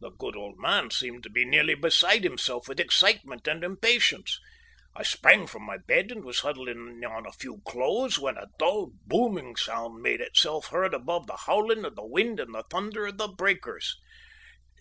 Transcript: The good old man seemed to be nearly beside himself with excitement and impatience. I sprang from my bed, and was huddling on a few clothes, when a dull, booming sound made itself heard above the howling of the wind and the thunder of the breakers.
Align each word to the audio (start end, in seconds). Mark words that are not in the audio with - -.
The 0.00 0.10
good 0.10 0.34
old 0.34 0.58
man 0.58 0.90
seemed 0.90 1.22
to 1.22 1.30
be 1.30 1.44
nearly 1.44 1.76
beside 1.76 2.24
himself 2.24 2.66
with 2.66 2.80
excitement 2.80 3.46
and 3.46 3.62
impatience. 3.62 4.40
I 4.96 5.04
sprang 5.04 5.46
from 5.46 5.62
my 5.62 5.76
bed, 5.78 6.10
and 6.10 6.24
was 6.24 6.40
huddling 6.40 7.00
on 7.04 7.24
a 7.24 7.30
few 7.32 7.60
clothes, 7.64 8.18
when 8.18 8.36
a 8.36 8.48
dull, 8.58 8.90
booming 9.06 9.54
sound 9.54 10.02
made 10.02 10.20
itself 10.20 10.66
heard 10.70 10.92
above 10.92 11.28
the 11.28 11.42
howling 11.46 11.84
of 11.84 11.94
the 11.94 12.04
wind 12.04 12.40
and 12.40 12.52
the 12.52 12.64
thunder 12.68 13.06
of 13.06 13.18
the 13.18 13.28
breakers. 13.28 13.96